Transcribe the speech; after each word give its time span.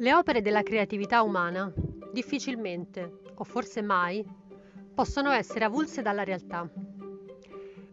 Le 0.00 0.14
opere 0.14 0.42
della 0.42 0.62
creatività 0.62 1.22
umana 1.22 1.72
difficilmente, 2.12 3.18
o 3.34 3.42
forse 3.42 3.82
mai, 3.82 4.24
possono 4.94 5.32
essere 5.32 5.64
avulse 5.64 6.02
dalla 6.02 6.22
realtà. 6.22 6.70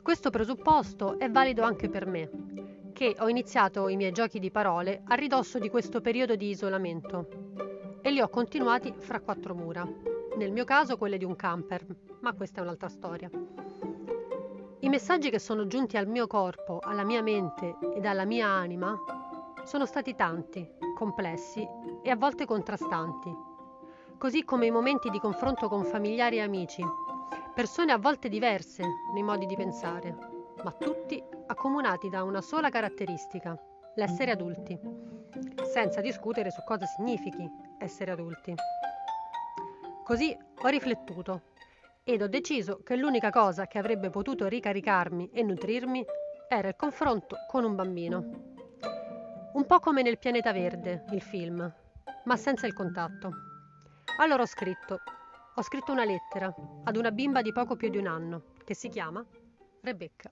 Questo 0.04 0.30
presupposto 0.30 1.18
è 1.18 1.32
valido 1.32 1.64
anche 1.64 1.90
per 1.90 2.06
me, 2.06 2.92
che 2.94 3.16
ho 3.18 3.28
iniziato 3.28 3.88
i 3.88 3.96
miei 3.96 4.12
giochi 4.12 4.38
di 4.38 4.52
parole 4.52 5.02
a 5.08 5.16
ridosso 5.16 5.58
di 5.58 5.68
questo 5.68 6.00
periodo 6.00 6.36
di 6.36 6.50
isolamento 6.50 7.28
e 8.04 8.12
li 8.12 8.22
ho 8.22 8.30
continuati 8.30 8.94
fra 9.00 9.20
quattro 9.20 9.56
mura, 9.56 9.84
nel 10.38 10.52
mio 10.52 10.64
caso 10.64 10.98
quelle 10.98 11.18
di 11.18 11.26
un 11.26 11.36
camper, 11.36 11.84
ma 12.20 12.34
questa 12.34 12.60
è 12.60 12.64
un'altra 12.64 12.88
storia. 12.88 13.32
I 14.82 14.90
messaggi 14.90 15.32
che 15.32 15.40
sono 15.40 15.66
giunti 15.66 15.98
al 15.98 16.08
mio 16.08 16.28
corpo, 16.28 16.78
alla 16.84 17.04
mia 17.04 17.24
mente 17.24 17.78
ed 17.96 18.06
alla 18.06 18.26
mia 18.26 18.48
anima 18.48 18.96
sono 19.64 19.88
stati 19.88 20.14
tanti, 20.14 20.70
complessi 20.96 21.68
e 22.06 22.12
a 22.12 22.16
volte 22.16 22.46
contrastanti, 22.46 23.36
così 24.20 24.44
come 24.44 24.68
i 24.68 24.72
momenti 24.72 25.10
di 25.10 25.18
confronto 25.18 25.68
con 25.68 25.84
familiari 25.84 26.38
e 26.38 26.42
amici, 26.42 26.84
persone 27.52 27.92
a 27.92 27.98
volte 27.98 28.30
diverse 28.30 28.84
nei 29.12 29.24
modi 29.24 29.48
di 29.48 29.56
pensare, 29.56 30.16
ma 30.64 30.72
tutti 30.74 31.20
accomunati 31.48 32.08
da 32.08 32.22
una 32.22 32.42
sola 32.42 32.70
caratteristica, 32.70 33.60
l'essere 33.96 34.30
adulti, 34.30 34.80
senza 35.64 36.00
discutere 36.00 36.52
su 36.52 36.62
cosa 36.64 36.86
significhi 36.86 37.50
essere 37.80 38.12
adulti. 38.12 38.54
Così 40.04 40.38
ho 40.62 40.68
riflettuto 40.68 41.42
ed 42.04 42.22
ho 42.22 42.28
deciso 42.28 42.82
che 42.84 42.96
l'unica 42.96 43.32
cosa 43.32 43.66
che 43.66 43.80
avrebbe 43.80 44.12
potuto 44.12 44.48
ricaricarmi 44.48 45.32
e 45.34 45.42
nutrirmi 45.42 46.06
era 46.48 46.68
il 46.68 46.76
confronto 46.76 47.36
con 47.50 47.64
un 47.64 47.74
bambino. 47.74 48.54
Un 49.54 49.66
po' 49.66 49.80
come 49.80 50.04
nel 50.04 50.20
Pianeta 50.20 50.54
Verde, 50.54 51.06
il 51.10 51.22
film, 51.22 51.74
ma 52.26 52.36
senza 52.38 52.68
il 52.68 52.74
contatto. 52.74 53.32
Allora 54.20 54.44
ho 54.44 54.48
scritto, 54.48 55.00
ho 55.56 55.62
scritto 55.62 55.92
una 55.92 56.06
lettera 56.06 56.54
ad 56.84 56.96
una 56.96 57.12
bimba 57.12 57.42
di 57.42 57.52
poco 57.52 57.76
più 57.76 57.90
di 57.90 57.98
un 57.98 58.08
anno, 58.08 58.44
che 58.64 58.76
si 58.76 58.90
chiama 58.90 59.26
Rebecca. 59.82 60.30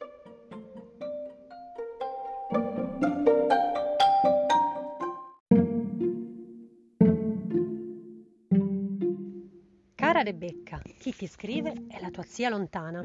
Cara 9.96 10.22
Rebecca, 10.22 10.80
chi 10.98 11.14
ti 11.16 11.28
scrive 11.28 11.86
è 11.88 12.00
la 12.00 12.10
tua 12.10 12.24
zia 12.24 12.50
lontana. 12.50 13.04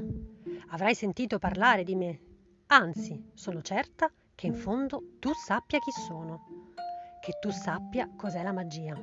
Avrai 0.68 0.94
sentito 0.94 1.38
parlare 1.38 1.84
di 1.84 1.94
me. 1.94 2.20
Anzi, 2.66 3.30
sono 3.34 3.62
certa 3.62 4.10
che 4.34 4.46
in 4.46 4.54
fondo 4.54 5.16
tu 5.18 5.32
sappia 5.32 5.78
chi 5.78 5.90
sono, 5.90 6.57
che 7.20 7.38
tu 7.40 7.50
sappia 7.50 8.08
cos'è 8.16 8.42
la 8.42 8.52
magia. 8.52 8.94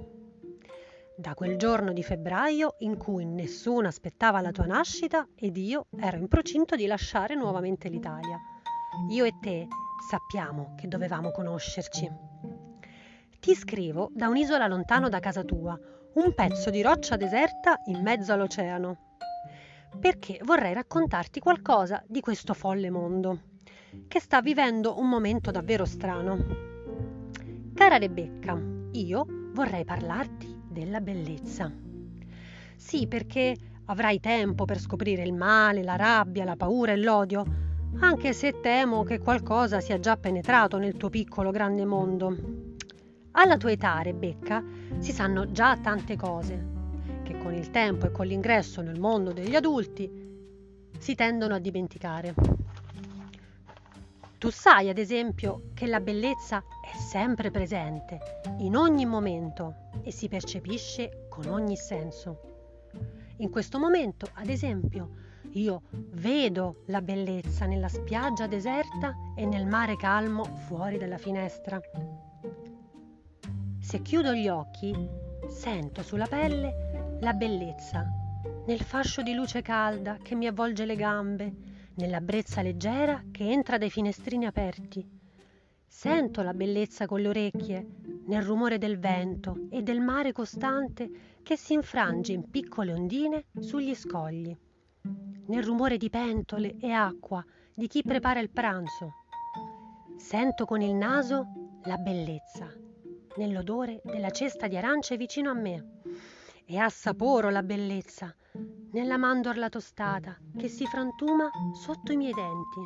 Da 1.17 1.33
quel 1.33 1.57
giorno 1.57 1.93
di 1.93 2.03
febbraio 2.03 2.75
in 2.79 2.97
cui 2.97 3.25
nessuno 3.25 3.87
aspettava 3.87 4.41
la 4.41 4.51
tua 4.51 4.65
nascita 4.65 5.27
ed 5.35 5.55
io 5.55 5.85
ero 5.97 6.17
in 6.17 6.27
procinto 6.27 6.75
di 6.75 6.85
lasciare 6.87 7.35
nuovamente 7.35 7.87
l'Italia. 7.87 8.37
Io 9.09 9.23
e 9.23 9.33
te 9.39 9.67
sappiamo 10.09 10.73
che 10.75 10.87
dovevamo 10.87 11.31
conoscerci. 11.31 12.11
Ti 13.39 13.55
scrivo 13.55 14.09
da 14.13 14.27
un'isola 14.27 14.67
lontano 14.67 15.07
da 15.07 15.19
casa 15.19 15.43
tua, 15.43 15.79
un 16.15 16.33
pezzo 16.33 16.69
di 16.69 16.81
roccia 16.81 17.15
deserta 17.15 17.79
in 17.85 18.01
mezzo 18.01 18.33
all'oceano, 18.33 19.15
perché 19.99 20.39
vorrei 20.43 20.73
raccontarti 20.73 21.39
qualcosa 21.39 22.03
di 22.07 22.19
questo 22.19 22.53
folle 22.53 22.89
mondo 22.89 23.53
che 24.07 24.19
sta 24.19 24.41
vivendo 24.41 24.99
un 24.99 25.07
momento 25.07 25.51
davvero 25.51 25.85
strano. 25.85 26.74
Cara 27.75 27.97
Rebecca, 27.97 28.57
io 28.93 29.25
vorrei 29.51 29.83
parlarti 29.83 30.61
della 30.65 31.01
bellezza. 31.01 31.69
Sì, 32.77 33.05
perché 33.05 33.53
avrai 33.87 34.21
tempo 34.21 34.63
per 34.63 34.79
scoprire 34.79 35.23
il 35.23 35.33
male, 35.33 35.83
la 35.83 35.97
rabbia, 35.97 36.45
la 36.45 36.55
paura 36.55 36.93
e 36.93 36.97
l'odio, 36.97 37.43
anche 37.99 38.31
se 38.31 38.61
temo 38.61 39.03
che 39.03 39.19
qualcosa 39.19 39.81
sia 39.81 39.99
già 39.99 40.15
penetrato 40.15 40.77
nel 40.77 40.95
tuo 40.95 41.09
piccolo 41.09 41.51
grande 41.51 41.83
mondo. 41.83 42.37
Alla 43.31 43.57
tua 43.57 43.71
età, 43.71 44.01
Rebecca, 44.01 44.63
si 44.99 45.11
sanno 45.11 45.51
già 45.51 45.77
tante 45.77 46.15
cose, 46.15 46.65
che 47.23 47.37
con 47.37 47.53
il 47.53 47.71
tempo 47.71 48.05
e 48.05 48.11
con 48.11 48.25
l'ingresso 48.25 48.81
nel 48.81 49.01
mondo 49.01 49.33
degli 49.33 49.53
adulti 49.53 50.09
si 50.97 51.13
tendono 51.13 51.55
a 51.55 51.59
dimenticare. 51.59 52.54
Tu 54.45 54.51
sai, 54.51 54.89
ad 54.89 54.99
esempio, 54.99 55.71
che 55.73 55.87
la 55.87 55.99
bellezza 55.99 56.59
è 56.59 56.95
sempre 56.95 57.49
presente, 57.49 58.19
in 58.59 58.75
ogni 58.75 59.03
momento 59.03 59.89
e 60.03 60.11
si 60.11 60.27
percepisce 60.27 61.25
con 61.29 61.47
ogni 61.47 61.75
senso. 61.75 62.41
In 63.37 63.49
questo 63.49 63.79
momento, 63.79 64.27
ad 64.33 64.47
esempio, 64.49 65.09
io 65.53 65.81
vedo 66.11 66.83
la 66.89 67.01
bellezza 67.01 67.65
nella 67.65 67.87
spiaggia 67.87 68.45
deserta 68.45 69.15
e 69.35 69.47
nel 69.47 69.65
mare 69.65 69.95
calmo 69.95 70.43
fuori 70.43 70.99
dalla 70.99 71.17
finestra. 71.17 71.81
Se 73.79 74.01
chiudo 74.03 74.31
gli 74.31 74.47
occhi, 74.47 74.93
sento 75.49 76.03
sulla 76.03 76.27
pelle 76.27 77.17
la 77.19 77.33
bellezza, 77.33 78.05
nel 78.67 78.81
fascio 78.81 79.23
di 79.23 79.33
luce 79.33 79.63
calda 79.63 80.19
che 80.21 80.35
mi 80.35 80.45
avvolge 80.45 80.85
le 80.85 80.95
gambe, 80.95 81.64
nella 81.95 82.21
brezza 82.21 82.61
leggera 82.61 83.23
che 83.31 83.49
entra 83.49 83.77
dai 83.77 83.89
finestrini 83.89 84.45
aperti. 84.45 85.07
Sento 85.87 86.41
la 86.41 86.53
bellezza 86.53 87.05
con 87.05 87.21
le 87.21 87.29
orecchie, 87.29 87.87
nel 88.25 88.41
rumore 88.41 88.77
del 88.77 88.99
vento 88.99 89.67
e 89.69 89.81
del 89.81 90.01
mare 90.01 90.31
costante 90.31 91.09
che 91.41 91.55
si 91.55 91.73
infrange 91.73 92.33
in 92.33 92.49
piccole 92.49 92.91
ondine 92.91 93.45
sugli 93.59 93.95
scogli, 93.95 94.55
nel 95.47 95.63
rumore 95.63 95.97
di 95.97 96.09
pentole 96.09 96.75
e 96.79 96.91
acqua 96.91 97.45
di 97.73 97.87
chi 97.87 98.01
prepara 98.01 98.39
il 98.39 98.49
pranzo. 98.49 99.13
Sento 100.17 100.65
con 100.65 100.81
il 100.81 100.93
naso 100.93 101.79
la 101.83 101.97
bellezza, 101.97 102.73
nell'odore 103.37 104.01
della 104.03 104.31
cesta 104.31 104.67
di 104.67 104.75
arance 104.75 105.17
vicino 105.17 105.51
a 105.51 105.53
me, 105.53 106.01
e 106.65 106.77
assaporo 106.77 107.49
la 107.49 107.63
bellezza 107.63 108.35
nella 108.91 109.17
mandorla 109.17 109.69
tostata 109.69 110.37
che 110.57 110.67
si 110.67 110.85
frantuma 110.85 111.49
sotto 111.73 112.11
i 112.11 112.17
miei 112.17 112.33
denti. 112.33 112.79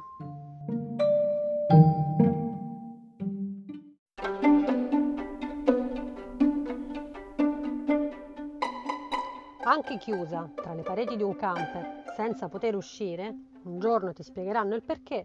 Anche 9.64 9.98
chiusa 9.98 10.50
tra 10.56 10.74
le 10.74 10.82
pareti 10.82 11.16
di 11.16 11.24
un 11.24 11.36
camper 11.36 12.04
senza 12.16 12.50
poter 12.50 12.76
uscire, 12.76 13.34
un 13.64 13.80
giorno 13.80 14.14
ti 14.14 14.24
spiegheranno 14.24 14.76
il 14.76 14.84
perché, 14.84 15.24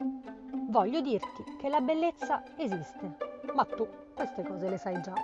voglio 0.68 1.00
dirti 1.00 1.56
che 1.58 1.68
la 1.68 1.80
bellezza 1.80 2.42
esiste, 2.56 3.16
ma 3.54 3.64
tu 3.64 3.88
queste 4.14 4.42
cose 4.42 4.68
le 4.68 4.76
sai 4.76 5.00
già. 5.00 5.14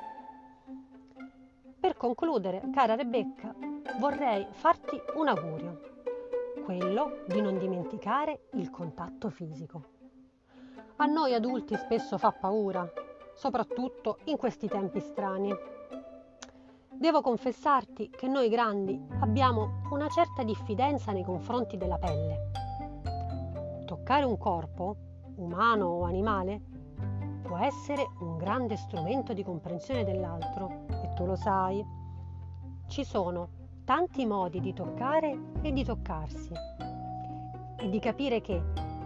Per 1.79 1.97
concludere, 1.97 2.63
cara 2.73 2.95
Rebecca, 2.95 3.55
vorrei 3.99 4.47
farti 4.51 5.01
un 5.17 5.29
augurio, 5.29 5.81
quello 6.65 7.23
di 7.27 7.41
non 7.41 7.59
dimenticare 7.59 8.49
il 8.53 8.71
contatto 8.71 9.31
fisico. 9.31 9.83
A 10.97 11.07
noi 11.07 11.35
adulti 11.35 11.77
spesso 11.77 12.19
fa 12.19 12.31
paura, 12.33 12.91
soprattutto 13.35 14.19
in 14.25 14.37
questi 14.37 14.69
tempi 14.69 15.01
strani. 15.01 15.51
Devo 16.93 17.23
confessarti 17.23 18.11
che 18.11 18.29
noi 18.29 18.49
grandi 18.51 19.01
abbiamo 19.21 19.81
una 19.91 20.09
certa 20.09 20.43
diffidenza 20.43 21.13
nei 21.13 21.25
confronti 21.25 21.77
della 21.77 21.99
pelle. 21.99 22.51
Toccare 23.87 24.25
un 24.25 24.37
corpo, 24.37 24.97
umano 25.37 25.87
o 25.87 26.05
animale, 26.05 26.61
può 27.43 27.57
essere 27.57 28.07
un 28.21 28.37
grande 28.37 28.77
strumento 28.77 29.33
di 29.33 29.43
comprensione 29.43 30.05
dell'altro 30.05 30.85
e 31.03 31.15
tu 31.15 31.25
lo 31.25 31.37
sai. 31.37 31.85
Ci 32.87 33.05
sono 33.05 33.60
tanti 33.91 34.25
modi 34.25 34.61
di 34.61 34.73
toccare 34.73 35.37
e 35.63 35.73
di 35.73 35.83
toccarsi 35.83 36.53
e 37.77 37.89
di 37.89 37.99
capire 37.99 38.41
che 38.41 38.63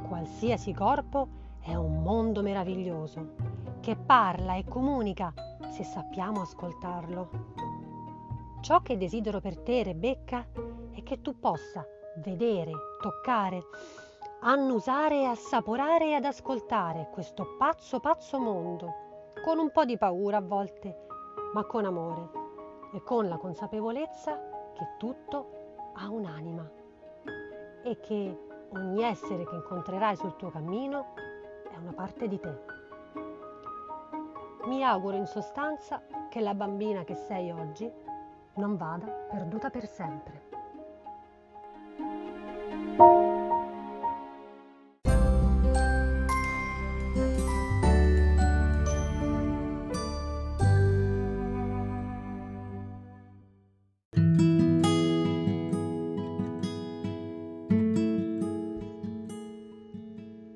qualsiasi 0.07 0.75
corpo 0.75 1.27
è 1.63 1.75
un 1.75 2.03
mondo 2.03 2.43
meraviglioso 2.43 3.33
che 3.81 3.97
parla 3.97 4.57
e 4.57 4.65
comunica 4.67 5.33
se 5.71 5.85
sappiamo 5.85 6.43
ascoltarlo. 6.43 7.31
Ciò 8.61 8.83
che 8.83 8.99
desidero 8.99 9.41
per 9.41 9.57
te, 9.57 9.85
Rebecca, 9.85 10.47
è 10.91 11.03
che 11.03 11.23
tu 11.23 11.39
possa 11.39 11.83
vedere, 12.17 12.73
toccare, 13.01 13.63
annusare, 14.43 15.25
assaporare 15.25 16.09
e 16.09 16.15
ad 16.17 16.27
ascoltare 16.27 17.09
questo 17.11 17.57
pazzo 17.57 18.01
pazzo 18.01 18.39
mondo, 18.39 18.93
con 19.43 19.59
un 19.59 19.71
po' 19.73 19.87
di 19.87 19.97
paura 19.97 20.37
a 20.37 20.43
volte, 20.43 21.07
ma 21.55 21.65
con 21.65 21.87
amore 21.87 22.29
e 22.93 23.03
con 23.03 23.29
la 23.29 23.39
consapevolezza 23.39 24.53
che 24.75 24.87
tutto 24.99 25.93
ha 25.95 26.09
un'anima 26.09 26.69
e 27.83 28.01
che 28.01 28.39
ogni 28.73 29.03
essere 29.03 29.45
che 29.45 29.55
incontrerai 29.55 30.17
sul 30.17 30.37
tuo 30.37 30.51
cammino 30.51 31.15
è 31.71 31.77
una 31.77 31.93
parte 31.93 32.29
di 32.29 32.39
te. 32.39 32.73
Mi 34.67 34.83
auguro 34.83 35.17
in 35.17 35.27
sostanza 35.27 36.03
che 36.29 36.41
la 36.41 36.55
bambina 36.55 37.05
che 37.05 37.15
sei 37.15 37.51
oggi 37.51 37.91
non 38.55 38.77
vada 38.77 39.07
perduta 39.07 39.71
per 39.71 39.87
sempre. 39.87 40.43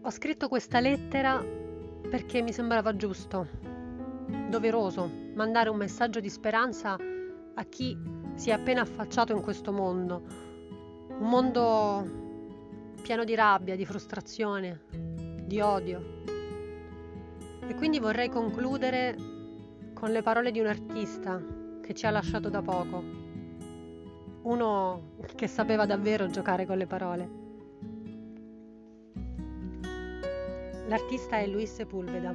Ho 0.09 0.11
scritto 0.11 0.49
questa 0.49 0.81
lettera 0.81 1.39
perché 2.09 2.41
mi 2.41 2.51
sembrava 2.51 2.97
giusto, 2.97 3.47
doveroso, 4.49 5.07
mandare 5.35 5.69
un 5.69 5.77
messaggio 5.77 6.19
di 6.19 6.31
speranza 6.31 6.97
a 7.55 7.65
chi 7.65 7.95
si 8.35 8.49
è 8.49 8.55
appena 8.55 8.81
affacciato 8.81 9.35
in 9.35 9.43
questo 9.43 9.71
mondo. 9.71 10.23
Un 11.09 11.29
mondo 11.29 12.95
pieno 13.03 13.23
di 13.25 13.35
rabbia, 13.35 13.77
di 13.77 13.85
frustrazione, 13.85 14.85
di 15.45 15.61
odio. 15.61 16.23
E 17.67 17.75
quindi 17.75 17.99
vorrei 17.99 18.31
concludere 18.31 19.15
con 19.93 20.11
le 20.11 20.23
parole 20.23 20.51
di 20.53 20.61
un 20.61 20.69
artista 20.69 21.39
che 21.83 21.93
ci 21.93 22.07
ha 22.07 22.11
lasciato 22.11 22.49
da 22.49 22.63
poco. 22.63 23.05
Uno 24.45 25.17
che 25.37 25.47
sapeva 25.47 25.85
davvero 25.85 26.29
giocare 26.29 26.65
con 26.65 26.79
le 26.79 26.87
parole. 26.87 27.48
L'artista 30.89 31.37
è 31.37 31.47
Luis 31.47 31.71
Sepulveda. 31.71 32.35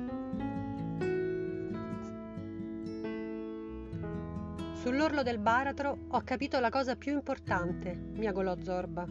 Sull'orlo 4.76 5.24
del 5.24 5.40
baratro 5.40 6.06
ho 6.10 6.22
capito 6.24 6.60
la 6.60 6.70
cosa 6.70 6.96
più 6.96 7.14
importante, 7.14 7.96
miagolò 7.96 8.56
Zorba. 8.62 9.08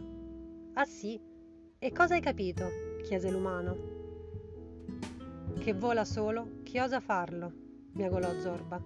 Ah 0.75 0.85
sì? 0.85 1.19
E 1.77 1.91
cosa 1.91 2.13
hai 2.13 2.21
capito? 2.21 2.69
chiese 3.03 3.29
l'umano. 3.29 3.75
Che 5.59 5.73
vola 5.73 6.05
solo 6.05 6.61
chi 6.63 6.79
osa 6.79 7.01
farlo, 7.01 7.51
miagolò 7.95 8.39
Zorba. 8.39 8.81